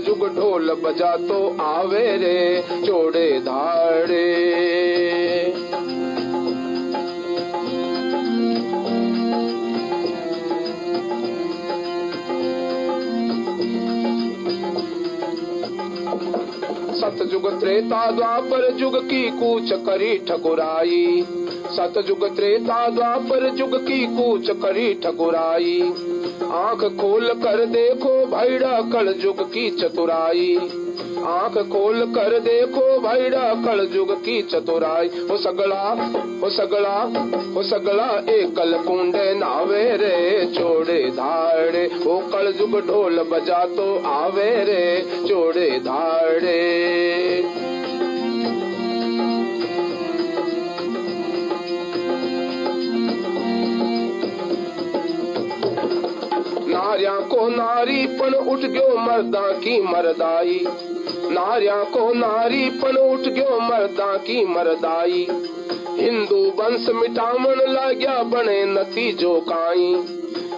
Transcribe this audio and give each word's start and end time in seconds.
जुग 0.00 0.26
ढोल 0.34 0.72
बजा 0.74 1.16
तो 1.16 1.38
आवे 1.60 2.16
रे, 2.16 2.62
चोड़े 2.86 3.28
धाड़े। 3.40 4.24
सतयुग 16.96 17.48
त्रेता 17.60 18.10
द्वापर 18.10 18.70
जुग 18.72 18.96
की 19.04 19.22
कूच 19.30 19.72
करी 19.86 20.16
ठकुराई 20.18 21.24
सतयुग 21.70 22.24
त्रेता 22.36 22.88
द्वापर 22.88 23.48
जुग 23.50 23.76
की 23.86 24.06
कूच 24.06 24.50
करी 24.62 24.92
ठकुराई 24.94 25.80
आँख 26.52 26.80
खोल 27.00 27.28
कर 27.28 27.64
देखो 27.64 28.10
भैड़ा 28.26 28.80
कल 28.92 29.12
जुग 29.12 29.40
की 29.52 29.70
चतुराई। 29.70 30.56
आँख 31.26 31.58
खोल 31.58 32.00
कर 32.14 32.38
देखो 32.38 32.98
भैड़ा 33.00 33.54
कल 33.64 33.86
जुग 33.86 34.12
की 34.24 34.42
चतुराई। 34.42 35.10
हो 35.30 35.36
सगला 35.36 35.82
हो 36.42 36.50
सगला 36.50 36.96
हो 37.54 37.62
सगला 37.62 38.06
एकल 38.32 38.76
कुंडे 38.78 39.34
नावे 39.34 39.84
रे, 39.96 40.46
चोड़े 40.46 41.02
धाड़े। 41.10 41.86
ओ 42.06 42.18
कल 42.18 42.52
जुग 42.52 42.80
ढोल 42.86 43.18
बजा 43.22 43.64
तो 43.64 44.02
आवे 44.08 44.50
रे, 44.64 45.02
चोड़े 45.28 45.70
धाड़े। 45.70 47.25
नारीपन 58.16 58.50
उठ 58.50 58.58
गयो 58.58 58.98
मर्दा 58.98 59.52
की 59.52 59.80
मरदाई। 59.82 60.60
नारिया 61.30 61.82
को 61.84 62.12
नारीपन 62.14 62.96
उठ 62.96 63.28
गयो 63.28 63.58
मर्दा 63.60 64.16
की 64.16 64.44
मरदाई। 64.44 65.26
हिंदू 65.98 66.38
वंश 66.58 66.88
मिटावन 66.90 67.60
लाग्या 67.72 68.22
बने 68.22 68.64
नतीजो 68.64 69.34
काई। 69.48 69.92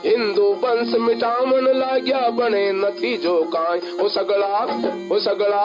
हिंदू 0.07 0.43
वंश 0.65 0.95
मिटावन 0.95 1.67
लाग्या 1.79 2.21
बने 2.31 2.73
नतीजो 2.73 3.37
काई। 3.57 3.81
ओ 4.01 4.09
सगला 4.09 4.63
ओ 5.13 5.19
सगला 5.19 5.65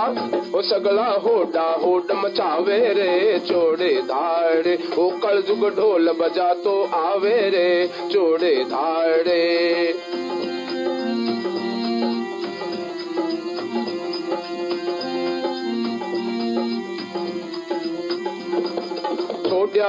ओ 0.55 0.61
सगला 0.61 1.07
होडा 1.25 1.69
होड 1.83 2.11
मचावे 2.15 2.79
रे 2.93 3.39
चोड़े 3.39 3.93
धाड़े। 4.01 4.77
ओ 4.99 5.09
कल 5.23 5.41
जुग 5.41 5.69
ढोल 5.75 6.11
बजा 6.11 6.53
तो 6.53 6.83
आवे 6.93 7.37
रे 7.49 7.89
चोड़े 8.11 8.55
धाड़े। 8.63 9.43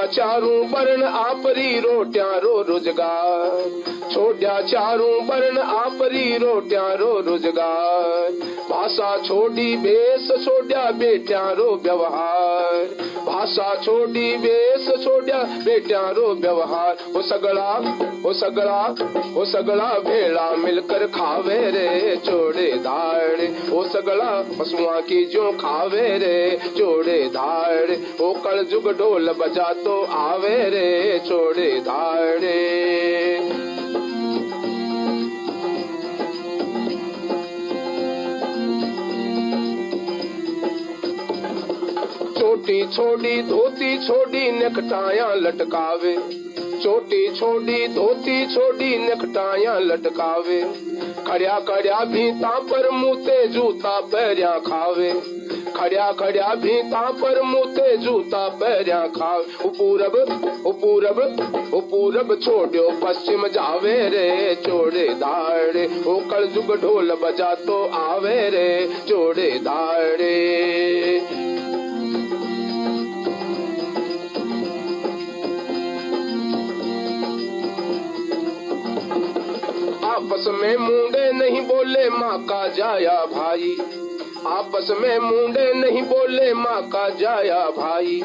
चारू 0.07 0.51
वर्ण 0.71 1.03
आपरी 1.03 1.79
रोटिया 1.79 2.27
रो 2.37 2.61
रोज़गार। 2.61 4.11
छोड़िया 4.13 4.59
चारू 4.63 5.07
वर्ण 5.27 5.59
आपरी 5.59 6.37
रोटिया 6.37 6.87
रो 6.93 7.11
रोज़गार। 7.19 8.31
भाषा 8.69 9.15
छोड़ी 9.17 9.75
बेस, 9.77 10.27
छोड़िया 10.45 10.83
बेटिया 10.91 11.41
रो 11.51 11.69
व्यवहार। 11.83 12.83
भाषा 13.25 13.73
छोड़ी 13.75 14.37
बेस, 14.37 14.89
छोड़िया 15.03 15.41
बेटिया 15.65 16.01
रो 16.09 16.33
व्यवहार। 16.35 16.97
ओ 17.15 17.21
सगड़ा 17.23 17.71
ओ 18.25 18.33
सगड़ा 18.33 18.81
ओ 19.37 19.45
सगड़ा 19.45 19.89
भेड़ा 19.99 20.49
मिलकर 20.55 21.05
खावे 21.07 21.59
रे 21.71 22.15
चोड़े 22.25 22.71
धाड़े 22.79 23.47
ओ 23.73 23.83
सगड़ा 23.85 24.31
पशुआ 24.59 24.99
की 25.01 25.23
जो 25.25 25.51
खावे 25.57 26.07
रे 26.17 26.59
चोड़े 26.77 27.19
धाड़े 27.29 28.01
ओ 28.21 28.33
कल 28.43 28.63
जुग 28.63 28.91
ढोल 28.97 29.31
बजा 29.39 29.71
तो 29.75 29.94
आवे 30.03 30.69
रे 30.69 31.19
छोड़े 31.19 31.79
धाड़े। 31.79 32.85
छोटी 42.39 42.87
छोड़ी 42.87 43.41
धोती 43.41 44.07
छोड़ी 44.07 44.51
नेकटाया 44.51 45.33
लटकावे। 45.33 46.45
छोटी 46.85 47.27
छोड़ी 47.35 47.87
धोती 47.87 48.45
छोड़ी 48.53 48.97
नेकटाया 48.97 49.77
लटकावे। 49.79 50.61
खड़िया 51.27 51.59
खड़िया 51.59 52.03
भीता 52.05 52.49
पर 52.69 52.89
मुते 52.91 53.47
जूता 53.47 53.99
पैरिया 54.11 54.51
खावे। 54.59 55.11
खड़िया 55.77 56.11
खड़िया 56.11 56.53
भीता 56.55 57.01
पर 57.11 57.41
मुते 57.41 57.95
जूता 57.97 58.47
पैरिया 58.59 58.99
खावे। 59.07 59.45
ओ 59.65 59.69
पूरब 59.69 60.15
ओ 60.65 60.71
पूरब 60.73 61.21
पूरब 61.91 62.35
छोड़ियो 62.43 62.87
पश्चिम 63.03 63.47
जावे 63.47 63.97
रे 64.09 64.55
चोड़े 64.65 65.07
दाड़े। 65.15 65.85
ओ 66.07 66.15
कल 66.29 66.45
जुग 66.47 66.75
ढोल 66.81 67.11
बजा 67.23 67.53
तो 67.65 67.83
आवे 68.01 68.37
रे 68.49 68.69
चोड़े 69.09 69.49
दाड़े। 69.59 71.34
आपस 80.45 80.57
में 80.61 80.77
मुंडे 80.77 81.31
नहीं 81.31 81.61
बोले 81.61 82.09
माँ 82.09 82.37
का 82.45 82.67
जाया 82.67 83.13
भाई। 83.25 83.71
आपस 84.47 84.89
में 85.01 85.19
मुंडे 85.19 85.73
नहीं 85.73 86.01
बोले 86.01 86.53
माँ 86.53 86.81
का 86.89 87.07
जाया 87.09 87.61
भाई। 87.77 88.21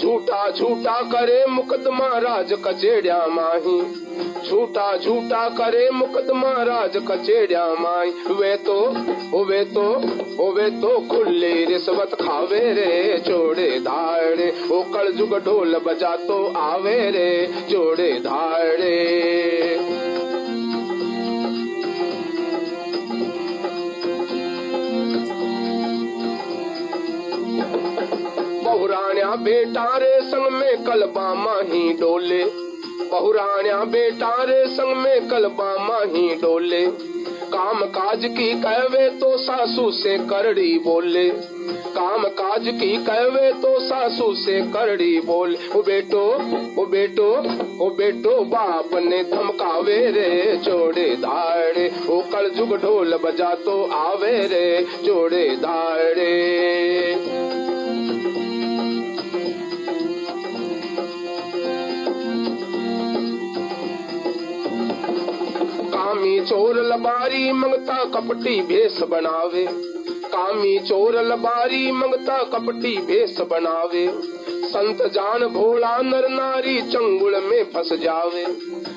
झूठा 0.00 0.50
झूठा 0.50 1.00
करे 1.12 1.44
मुकदमा 1.46 2.08
राज 2.18 2.52
कचेड़िया 2.64 3.26
माही। 3.26 3.78
झूठा 4.48 4.96
झूठा 4.96 5.48
करे 5.48 5.88
मुकदमा 5.90 6.52
राज 6.62 6.96
कचेड़िया 7.08 7.64
माई 7.80 8.10
वे 8.40 8.56
तो 8.66 8.78
वे 9.44 9.64
तो 9.72 10.52
वे 10.52 10.70
तो 10.80 10.96
खुले 11.08 11.54
रिश्वत 11.64 12.14
खावे 12.22 12.60
रे 12.72 13.18
चोड़े 13.26 13.68
धाड़े 13.80 14.52
ओ 14.72 14.82
कल 14.92 15.12
जुग 15.12 15.36
ढोल 15.44 15.78
बजा 15.86 16.16
तो 16.16 16.44
आवे 16.58 16.98
रे 17.10 17.30
चोड़े 17.70 18.12
धाड़े 18.20 19.85
बेटा 29.36 29.96
रे 29.96 30.20
संग 30.20 30.52
में 30.52 30.84
कलबा 30.84 31.34
माही 31.34 31.92
डोले। 31.92 32.44
बहुराण्या 33.10 33.78
बेटा 33.84 34.30
रे 34.42 34.64
संग 34.66 34.96
में 34.96 35.28
कलबा 35.28 35.76
माही 35.78 36.28
डोले। 36.34 36.86
काम 37.46 37.80
काज 37.86 38.24
की 38.24 38.52
कहवे 38.62 39.08
तो 39.10 39.36
सासू 39.38 39.90
से 39.90 40.16
करड़ी 40.18 40.78
बोले। 40.78 41.28
काम 41.96 42.24
काज 42.38 42.68
की 42.68 42.96
कहवे 42.96 43.52
तो 43.52 43.78
सासू 43.80 44.32
से 44.34 44.60
करड़ी 44.72 45.20
बोल। 45.20 45.56
ओ 45.76 45.82
बेटो 45.82 46.24
ओ 46.82 46.86
बेटो 46.86 47.30
ओ 47.84 47.90
बेटो, 47.90 48.38
बाप 48.44 48.94
ने 48.94 49.22
धमकावे 49.24 49.98
रे 50.10 50.56
जोड़े 50.56 51.08
धाड़े। 51.16 51.86
ओ 52.10 52.20
कल 52.32 52.48
जुग 52.50 52.76
ढोल 52.76 53.16
बजा 53.16 53.54
तो 53.54 53.82
आवे 53.92 54.36
रे 54.46 54.86
जोड़े 55.04 55.48
धाड़े। 55.56 57.05
चोर 66.46 66.76
लबारी 66.76 67.52
मंगता 67.52 68.04
कपटी 68.04 68.60
भेष 68.60 69.02
बनावे। 69.02 69.66
कामी 70.28 70.78
चोर 70.78 71.22
लबारी 71.22 71.92
मंगता 71.92 72.42
कपटी 72.42 72.96
भेष 72.96 73.40
बनावे। 73.40 74.06
संत 74.66 75.02
जान 75.12 75.46
भोला 75.46 75.98
नर 75.98 76.28
नारी 76.28 76.82
चंगुल 76.82 77.36
में 77.36 77.64
फंस 77.64 77.92
जावे। 77.92 78.46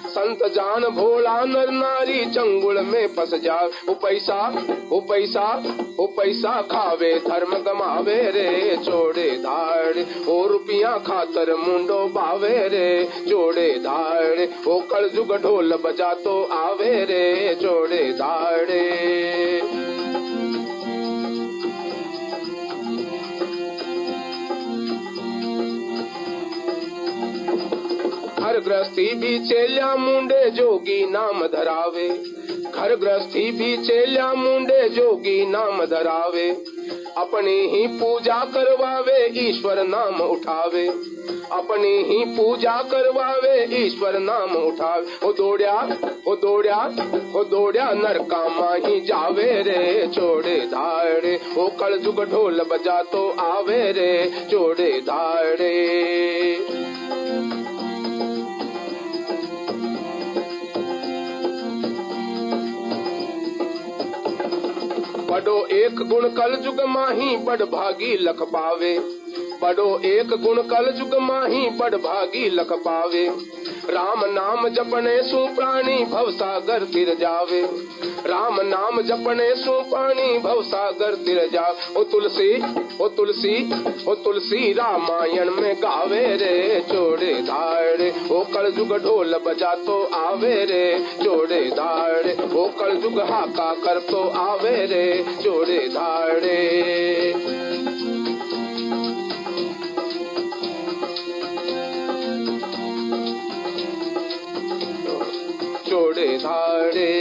संत 0.09 0.39
जान 0.53 0.83
भोला 0.83 1.45
नर 1.45 1.69
नारी 1.69 2.25
चंगुल 2.25 2.79
में 2.79 3.07
फंस 3.07 3.33
जावे। 3.33 3.71
वो 3.87 3.93
पैसा 3.93 4.65
वो 4.89 4.99
पैसा 4.99 5.63
वो 5.99 6.07
पैसा 6.07 6.61
खावे, 6.61 7.13
धर्म 7.27 7.57
गमावे 7.57 8.21
रे, 8.31 8.77
जोड़े 8.77 9.29
धाड़े। 9.29 10.05
ओ 10.27 10.47
रुपया 10.47 10.97
खातर 10.97 11.55
मुंडो 11.55 12.05
बावे 12.07 12.67
रे, 12.67 13.09
जोड़े 13.27 13.71
धाड़े। 13.71 14.49
ओ 14.67 14.79
कल 14.79 15.09
जुग 15.09 15.35
ढोल 15.35 15.73
बजा 15.73 16.13
तो 16.13 16.43
आवे 16.43 17.05
रे, 17.05 17.55
जोड़े 17.61 18.13
धाड़े। 18.13 18.89
गृहस्थी 28.59 29.15
भी 29.15 29.39
चेल्या 29.39 29.95
मुंडे 29.95 30.49
जोगी 30.49 31.05
नाम 31.05 31.47
धरावे। 31.47 32.09
घर 32.75 32.95
गृहस्थी 32.95 33.51
भी 33.51 33.77
चेल्या 33.77 34.33
मुंडे 34.33 34.89
जोगी 34.89 35.45
नाम 35.45 35.85
धरावे। 35.85 36.49
अपनी 37.17 37.67
ही 37.67 37.87
पूजा 37.87 38.39
करवावे, 38.53 39.49
ईश्वर 39.49 39.83
नाम 39.83 40.21
उठावे। 40.21 40.87
अपनी 41.51 42.03
ही 42.03 42.25
पूजा 42.25 42.77
करवावे, 42.91 43.85
ईश्वर 43.85 44.19
नाम 44.19 44.55
उठावे। 44.55 45.27
ओ 45.27 45.31
दौड़या 45.31 45.97
ओ 46.27 46.35
दौड़या 46.35 46.95
ओ 47.35 47.43
दौड़या, 47.43 47.91
नरकामा 47.91 48.73
ही 48.73 48.99
जावे 48.99 49.51
रे 49.61 50.07
छोड़े 50.15 50.57
धाड़े। 50.57 51.39
ओ 51.57 51.67
कल 51.67 51.97
जुग 51.97 52.23
ढोल 52.23 52.61
बजा 52.61 53.03
तो 53.03 53.29
आवे 53.39 53.91
रे 53.91 54.31
छोड़े 54.51 55.01
धाड़े। 55.01 55.79
बड़ो 65.29 65.65
एक 65.65 65.95
गुण 65.95 66.29
कल 66.29 66.55
जुग 66.55 66.81
माही, 66.81 67.37
बड़ 67.37 67.63
भागी 67.63 68.17
लख 68.17 68.41
पावे। 68.41 68.99
बड़ो 69.61 69.99
एक 69.99 70.27
गुण 70.27 70.61
कल 70.61 70.91
जुग 70.91 71.15
माही, 71.15 71.69
बड़ 71.69 71.95
भागी 71.95 72.49
लख 72.49 72.73
पावे। 72.73 73.29
राम 73.89 74.23
नाम 74.25 74.67
जपने 74.69 75.15
सु 75.23 75.37
प्राणी 75.55 75.97
भव 76.05 76.29
सागर 76.31 76.83
तिर 76.85 77.13
जावे। 77.19 77.61
राम 78.27 78.59
नाम 78.61 79.01
जपने 79.01 79.49
सु 79.55 79.71
पानी 79.91 80.37
भव 80.39 80.61
सागर 80.63 81.15
तिर 81.25 81.39
जा 81.53 81.63
ओ 81.97 82.03
तुलसी 82.03 82.49
ओ 83.01 83.07
तुलसी 83.17 83.55
ओ 84.07 84.15
तुलसी 84.15 84.71
रामायण 84.73 85.51
में 85.51 85.73
गावे 85.75 86.25
रे 86.35 86.79
चोड़े 86.89 87.33
धाड़े। 87.41 88.11
ओ 88.31 88.43
कल 88.53 88.71
जुग 88.71 88.95
ढोल 89.03 89.37
बजा 89.45 89.73
तो 89.85 90.01
आवे 90.15 90.53
रे 90.65 90.83
चोड़े 91.23 91.61
धाड़े। 91.71 92.37
ओ 92.55 92.67
कल 92.79 92.95
जुग 92.97 93.19
हाका 93.31 93.71
कर 93.85 93.99
तो 94.11 94.27
आवे 94.39 94.75
रे 94.85 95.05
चोड़े 95.43 95.79
धाड़े। 95.89 96.57
चोड़े 106.39 106.47
धाड़े 106.47 106.93
चोड़े 106.93 106.93
धाड़े 106.93 107.18